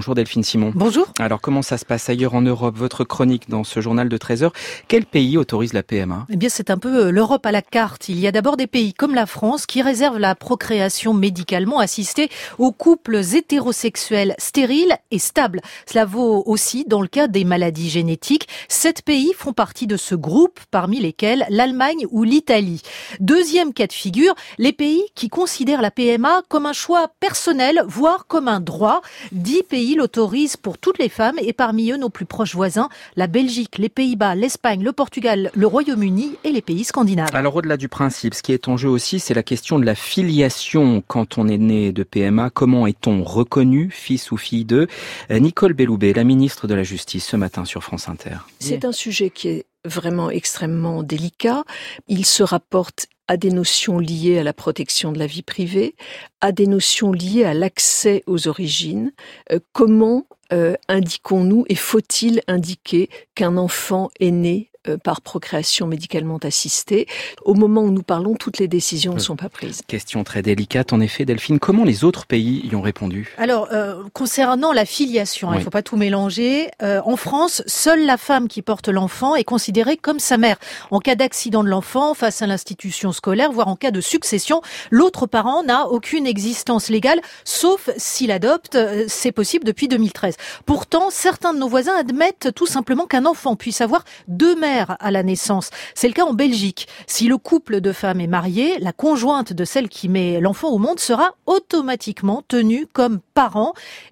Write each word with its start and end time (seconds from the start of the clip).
Bonjour 0.00 0.14
Delphine 0.14 0.42
Simon. 0.42 0.72
Bonjour. 0.74 1.12
Alors 1.18 1.42
comment 1.42 1.60
ça 1.60 1.76
se 1.76 1.84
passe 1.84 2.08
ailleurs 2.08 2.34
en 2.34 2.40
Europe 2.40 2.74
Votre 2.74 3.04
chronique 3.04 3.50
dans 3.50 3.64
ce 3.64 3.82
journal 3.82 4.08
de 4.08 4.16
13 4.16 4.44
heures. 4.44 4.52
Quel 4.88 5.04
pays 5.04 5.36
autorise 5.36 5.74
la 5.74 5.82
PMA 5.82 6.26
Eh 6.30 6.36
bien 6.36 6.48
c'est 6.48 6.70
un 6.70 6.78
peu 6.78 7.08
euh, 7.08 7.10
l'Europe 7.10 7.44
à 7.44 7.52
la 7.52 7.60
carte. 7.60 8.08
Il 8.08 8.18
y 8.18 8.26
a 8.26 8.32
d'abord 8.32 8.56
des 8.56 8.66
pays 8.66 8.94
comme 8.94 9.14
la 9.14 9.26
France 9.26 9.66
qui 9.66 9.82
réservent 9.82 10.16
la 10.18 10.34
procréation 10.34 11.12
médicalement 11.12 11.80
assistée 11.80 12.30
aux 12.56 12.72
couples 12.72 13.20
hétérosexuels 13.34 14.34
stériles 14.38 14.96
et 15.10 15.18
stables. 15.18 15.60
Cela 15.84 16.06
vaut 16.06 16.44
aussi 16.46 16.86
dans 16.86 17.02
le 17.02 17.08
cas 17.08 17.28
des 17.28 17.44
maladies 17.44 17.90
génétiques. 17.90 18.48
Sept 18.68 19.02
pays 19.02 19.34
font 19.36 19.52
partie 19.52 19.86
de 19.86 19.98
ce 19.98 20.14
groupe, 20.14 20.60
parmi 20.70 20.98
lesquels 20.98 21.44
l'Allemagne 21.50 22.06
ou 22.10 22.24
l'Italie. 22.24 22.80
Deuxième 23.20 23.74
cas 23.74 23.86
de 23.86 23.92
figure, 23.92 24.34
les 24.56 24.72
pays 24.72 25.02
qui 25.14 25.28
considèrent 25.28 25.82
la 25.82 25.90
PMA 25.90 26.40
comme 26.48 26.64
un 26.64 26.72
choix 26.72 27.08
personnel, 27.20 27.82
voire 27.86 28.26
comme 28.26 28.48
un 28.48 28.60
droit. 28.60 29.02
Dix 29.32 29.62
pays 29.62 29.89
l'autorisent 29.94 30.56
pour 30.56 30.78
toutes 30.78 30.98
les 30.98 31.08
femmes 31.08 31.36
et 31.40 31.52
parmi 31.52 31.90
eux 31.90 31.96
nos 31.96 32.08
plus 32.08 32.26
proches 32.26 32.54
voisins, 32.54 32.88
la 33.16 33.26
Belgique, 33.26 33.78
les 33.78 33.88
Pays-Bas, 33.88 34.34
l'Espagne, 34.34 34.82
le 34.82 34.92
Portugal, 34.92 35.50
le 35.54 35.66
Royaume-Uni 35.66 36.36
et 36.44 36.50
les 36.50 36.62
pays 36.62 36.84
scandinaves. 36.84 37.30
Alors 37.34 37.56
au-delà 37.56 37.76
du 37.76 37.88
principe, 37.88 38.34
ce 38.34 38.42
qui 38.42 38.52
est 38.52 38.68
en 38.68 38.76
jeu 38.76 38.88
aussi, 38.88 39.20
c'est 39.20 39.34
la 39.34 39.42
question 39.42 39.78
de 39.78 39.84
la 39.84 39.94
filiation 39.94 41.02
quand 41.06 41.38
on 41.38 41.48
est 41.48 41.58
né 41.58 41.92
de 41.92 42.02
PMA. 42.02 42.50
Comment 42.50 42.86
est-on 42.86 43.24
reconnu, 43.24 43.90
fils 43.90 44.30
ou 44.32 44.36
fille 44.36 44.64
de 44.64 44.88
Nicole 45.30 45.72
Belloubet, 45.72 46.12
la 46.12 46.24
ministre 46.24 46.66
de 46.66 46.74
la 46.74 46.82
Justice, 46.82 47.26
ce 47.26 47.36
matin 47.36 47.64
sur 47.64 47.82
France 47.82 48.08
Inter. 48.08 48.36
C'est 48.58 48.84
un 48.84 48.92
sujet 48.92 49.30
qui 49.30 49.48
est 49.48 49.66
vraiment 49.84 50.30
extrêmement 50.30 51.02
délicat. 51.02 51.64
Il 52.08 52.26
se 52.26 52.42
rapporte 52.42 53.06
à 53.30 53.36
des 53.36 53.52
notions 53.52 54.00
liées 54.00 54.40
à 54.40 54.42
la 54.42 54.52
protection 54.52 55.12
de 55.12 55.18
la 55.20 55.26
vie 55.26 55.42
privée, 55.42 55.94
à 56.40 56.50
des 56.50 56.66
notions 56.66 57.12
liées 57.12 57.44
à 57.44 57.54
l'accès 57.54 58.24
aux 58.26 58.48
origines. 58.48 59.12
Euh, 59.52 59.60
comment 59.72 60.26
euh, 60.52 60.74
indiquons-nous 60.88 61.64
et 61.68 61.76
faut-il 61.76 62.42
indiquer 62.48 63.08
qu'un 63.36 63.56
enfant 63.56 64.10
est 64.18 64.32
né 64.32 64.69
par 65.02 65.20
procréation 65.20 65.86
médicalement 65.86 66.38
assistée. 66.38 67.06
Au 67.44 67.54
moment 67.54 67.82
où 67.82 67.90
nous 67.90 68.02
parlons, 68.02 68.34
toutes 68.34 68.58
les 68.58 68.68
décisions 68.68 69.14
ne 69.14 69.18
sont 69.18 69.36
pas 69.36 69.50
prises. 69.50 69.82
Question 69.86 70.24
très 70.24 70.40
délicate, 70.42 70.92
en 70.92 71.00
effet, 71.00 71.24
Delphine. 71.24 71.58
Comment 71.58 71.84
les 71.84 72.04
autres 72.04 72.26
pays 72.26 72.66
y 72.70 72.74
ont 72.74 72.80
répondu? 72.80 73.34
Alors, 73.36 73.68
euh, 73.72 74.02
concernant 74.14 74.72
la 74.72 74.86
filiation, 74.86 75.50
hein, 75.50 75.56
il 75.56 75.58
ne 75.58 75.64
faut 75.64 75.70
pas 75.70 75.82
tout 75.82 75.96
mélanger. 75.96 76.70
Euh, 76.82 77.00
en 77.04 77.16
France, 77.16 77.62
seule 77.66 78.06
la 78.06 78.16
femme 78.16 78.48
qui 78.48 78.62
porte 78.62 78.88
l'enfant 78.88 79.34
est 79.34 79.44
considérée 79.44 79.98
comme 79.98 80.18
sa 80.18 80.38
mère. 80.38 80.56
En 80.90 81.00
cas 81.00 81.14
d'accident 81.14 81.62
de 81.62 81.68
l'enfant, 81.68 82.14
face 82.14 82.40
à 82.40 82.46
l'institution 82.46 83.12
scolaire, 83.12 83.52
voire 83.52 83.68
en 83.68 83.76
cas 83.76 83.90
de 83.90 84.00
succession, 84.00 84.62
l'autre 84.90 85.26
parent 85.26 85.62
n'a 85.62 85.86
aucune 85.88 86.26
existence 86.26 86.88
légale, 86.88 87.20
sauf 87.44 87.90
s'il 87.98 88.30
adopte. 88.30 88.78
C'est 89.08 89.32
possible 89.32 89.64
depuis 89.64 89.88
2013. 89.88 90.36
Pourtant, 90.64 91.10
certains 91.10 91.52
de 91.52 91.58
nos 91.58 91.68
voisins 91.68 91.96
admettent 91.98 92.48
tout 92.54 92.66
simplement 92.66 93.06
qu'un 93.06 93.26
enfant 93.26 93.56
puisse 93.56 93.82
avoir 93.82 94.04
deux 94.28 94.56
mères 94.56 94.69
à 94.78 95.10
la 95.10 95.22
naissance. 95.22 95.70
C'est 95.94 96.08
le 96.08 96.14
cas 96.14 96.24
en 96.24 96.34
Belgique. 96.34 96.88
Si 97.06 97.26
le 97.26 97.38
couple 97.38 97.80
de 97.80 97.92
femmes 97.92 98.20
est 98.20 98.26
marié, 98.26 98.78
la 98.78 98.92
conjointe 98.92 99.52
de 99.52 99.64
celle 99.64 99.88
qui 99.88 100.08
met 100.08 100.40
l'enfant 100.40 100.68
au 100.68 100.78
monde 100.78 101.00
sera 101.00 101.34
automatiquement 101.46 102.42
tenue 102.46 102.86
comme 102.92 103.20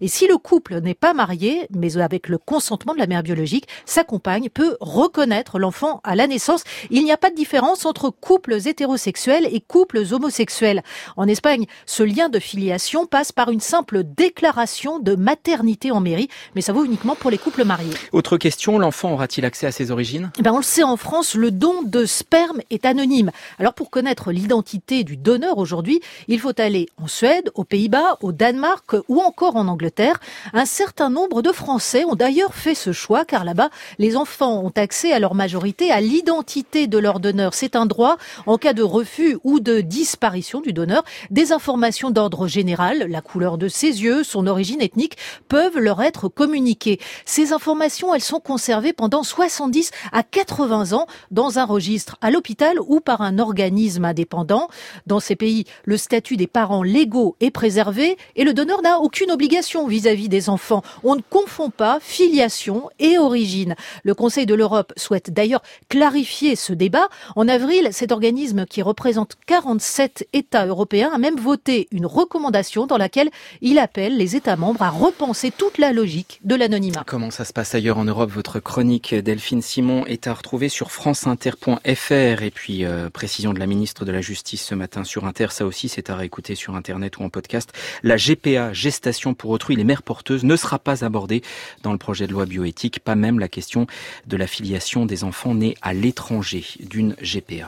Et 0.00 0.08
si 0.08 0.26
le 0.26 0.38
couple 0.38 0.80
n'est 0.80 0.94
pas 0.94 1.12
marié, 1.12 1.66
mais 1.74 1.98
avec 1.98 2.28
le 2.28 2.38
consentement 2.38 2.94
de 2.94 2.98
la 2.98 3.06
mère 3.06 3.22
biologique, 3.22 3.66
sa 3.84 4.04
compagne 4.04 4.48
peut 4.48 4.76
reconnaître 4.80 5.58
l'enfant 5.58 6.00
à 6.04 6.14
la 6.14 6.26
naissance. 6.26 6.64
Il 6.90 7.04
n'y 7.04 7.12
a 7.12 7.16
pas 7.16 7.30
de 7.30 7.34
différence 7.34 7.84
entre 7.84 8.10
couples 8.10 8.56
hétérosexuels 8.66 9.48
et 9.50 9.60
couples 9.60 10.02
homosexuels. 10.10 10.82
En 11.16 11.28
Espagne, 11.28 11.66
ce 11.86 12.02
lien 12.02 12.28
de 12.28 12.38
filiation 12.38 13.06
passe 13.06 13.32
par 13.32 13.50
une 13.50 13.60
simple 13.60 14.02
déclaration 14.04 14.98
de 14.98 15.14
maternité 15.14 15.90
en 15.90 16.00
mairie, 16.00 16.28
mais 16.54 16.60
ça 16.60 16.72
vaut 16.72 16.84
uniquement 16.84 17.14
pour 17.14 17.30
les 17.30 17.38
couples 17.38 17.64
mariés. 17.64 17.94
Autre 18.12 18.36
question, 18.36 18.78
l'enfant 18.78 19.12
aura-t-il 19.12 19.44
accès 19.44 19.66
à 19.66 19.72
ses 19.72 19.90
origines? 19.90 20.30
Eh 20.38 20.42
ben, 20.42 20.52
on 20.52 20.58
le 20.58 20.62
sait 20.62 20.82
en 20.82 20.96
France, 20.96 21.34
le 21.34 21.50
don 21.50 21.82
de 21.82 22.06
sperme 22.06 22.60
est 22.70 22.86
anonyme. 22.86 23.30
Alors 23.58 23.74
pour 23.74 23.90
connaître 23.90 24.32
l'identité 24.32 25.04
du 25.04 25.16
donneur 25.16 25.58
aujourd'hui, 25.58 26.00
il 26.28 26.40
faut 26.40 26.58
aller 26.60 26.88
en 26.96 27.08
Suède, 27.08 27.50
aux 27.54 27.64
Pays-Bas, 27.64 28.18
au 28.22 28.32
Danemark 28.32 28.96
ou 29.08 29.17
encore 29.20 29.56
en 29.56 29.68
Angleterre. 29.68 30.20
Un 30.52 30.64
certain 30.64 31.10
nombre 31.10 31.42
de 31.42 31.52
Français 31.52 32.04
ont 32.04 32.14
d'ailleurs 32.14 32.54
fait 32.54 32.74
ce 32.74 32.92
choix 32.92 33.24
car 33.24 33.44
là-bas, 33.44 33.70
les 33.98 34.16
enfants 34.16 34.62
ont 34.62 34.72
accès 34.76 35.12
à 35.12 35.18
leur 35.18 35.34
majorité 35.34 35.90
à 35.90 36.00
l'identité 36.00 36.86
de 36.86 36.98
leur 36.98 37.20
donneur. 37.20 37.54
C'est 37.54 37.76
un 37.76 37.86
droit 37.86 38.16
en 38.46 38.58
cas 38.58 38.72
de 38.72 38.82
refus 38.82 39.38
ou 39.44 39.60
de 39.60 39.80
disparition 39.80 40.60
du 40.60 40.72
donneur. 40.72 41.04
Des 41.30 41.52
informations 41.52 42.10
d'ordre 42.10 42.46
général, 42.46 43.06
la 43.08 43.20
couleur 43.20 43.58
de 43.58 43.68
ses 43.68 44.02
yeux, 44.02 44.24
son 44.24 44.46
origine 44.46 44.80
ethnique, 44.80 45.16
peuvent 45.48 45.78
leur 45.78 46.02
être 46.02 46.28
communiquées. 46.28 47.00
Ces 47.24 47.52
informations, 47.52 48.14
elles 48.14 48.20
sont 48.20 48.40
conservées 48.40 48.92
pendant 48.92 49.22
70 49.22 49.90
à 50.12 50.22
80 50.22 50.92
ans 50.92 51.06
dans 51.30 51.58
un 51.58 51.64
registre 51.64 52.16
à 52.20 52.30
l'hôpital 52.30 52.78
ou 52.80 53.00
par 53.00 53.22
un 53.22 53.38
organisme 53.38 54.04
indépendant. 54.04 54.68
Dans 55.06 55.20
ces 55.20 55.36
pays, 55.36 55.64
le 55.84 55.96
statut 55.96 56.36
des 56.36 56.46
parents 56.46 56.82
légaux 56.82 57.36
est 57.40 57.50
préservé 57.50 58.16
et 58.36 58.44
le 58.44 58.52
donneur 58.52 58.82
n'a 58.82 58.97
aucune 59.00 59.30
obligation 59.30 59.86
vis-à-vis 59.86 60.28
des 60.28 60.48
enfants. 60.48 60.82
On 61.04 61.16
ne 61.16 61.22
confond 61.28 61.70
pas 61.70 61.98
filiation 62.00 62.90
et 62.98 63.18
origine. 63.18 63.74
Le 64.04 64.14
Conseil 64.14 64.46
de 64.46 64.54
l'Europe 64.54 64.92
souhaite 64.96 65.30
d'ailleurs 65.30 65.62
clarifier 65.88 66.56
ce 66.56 66.72
débat. 66.72 67.08
En 67.36 67.48
avril, 67.48 67.88
cet 67.92 68.12
organisme 68.12 68.66
qui 68.66 68.82
représente 68.82 69.36
47 69.46 70.28
États 70.32 70.66
européens 70.66 71.10
a 71.12 71.18
même 71.18 71.38
voté 71.38 71.88
une 71.90 72.06
recommandation 72.06 72.86
dans 72.86 72.98
laquelle 72.98 73.30
il 73.60 73.78
appelle 73.78 74.16
les 74.16 74.36
États 74.36 74.56
membres 74.56 74.82
à 74.82 74.90
repenser 74.90 75.50
toute 75.50 75.78
la 75.78 75.92
logique 75.92 76.40
de 76.44 76.54
l'anonymat. 76.54 77.04
Comment 77.06 77.30
ça 77.30 77.44
se 77.44 77.52
passe 77.52 77.74
ailleurs 77.74 77.98
en 77.98 78.04
Europe? 78.04 78.30
Votre 78.30 78.60
chronique, 78.60 79.14
Delphine 79.14 79.62
Simon, 79.62 80.04
est 80.06 80.26
à 80.26 80.34
retrouver 80.34 80.68
sur 80.68 80.90
franceinter.fr 80.90 82.42
et 82.42 82.50
puis 82.52 82.84
euh, 82.84 83.10
précision 83.10 83.52
de 83.52 83.58
la 83.58 83.66
ministre 83.66 84.04
de 84.04 84.12
la 84.12 84.20
Justice 84.20 84.64
ce 84.64 84.74
matin 84.74 85.04
sur 85.04 85.24
Inter, 85.24 85.48
ça 85.50 85.66
aussi 85.66 85.88
c'est 85.88 86.10
à 86.10 86.16
réécouter 86.16 86.54
sur 86.54 86.74
Internet 86.74 87.18
ou 87.18 87.22
en 87.22 87.30
podcast. 87.30 87.72
La 88.02 88.16
GPA, 88.16 88.72
gestation 88.88 89.34
pour 89.34 89.50
autrui, 89.50 89.76
les 89.76 89.84
mères 89.84 90.02
porteuses, 90.02 90.44
ne 90.44 90.56
sera 90.56 90.78
pas 90.78 91.04
abordée 91.04 91.42
dans 91.82 91.92
le 91.92 91.98
projet 91.98 92.26
de 92.26 92.32
loi 92.32 92.46
bioéthique, 92.46 93.00
pas 93.00 93.16
même 93.16 93.38
la 93.38 93.46
question 93.46 93.86
de 94.26 94.36
la 94.38 94.46
filiation 94.46 95.04
des 95.04 95.24
enfants 95.24 95.54
nés 95.54 95.76
à 95.82 95.92
l'étranger 95.92 96.64
d'une 96.80 97.14
GPA. 97.20 97.66